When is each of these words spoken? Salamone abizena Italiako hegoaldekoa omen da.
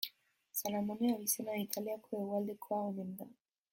Salamone 0.59 1.11
abizena 1.15 1.59
Italiako 1.67 2.09
hegoaldekoa 2.23 2.81
omen 2.89 3.13
da. 3.21 3.29